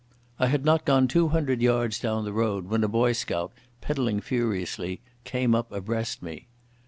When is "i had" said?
0.39-0.65